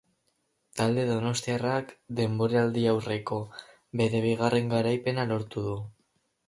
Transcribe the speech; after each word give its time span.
Talde 0.79 1.03
donostiarrak 1.09 1.93
denboraldiaurreko 2.21 3.41
bere 4.03 4.27
bigarren 4.27 4.77
garaipena 4.77 5.33
lortu 5.35 5.71
du. 5.71 5.81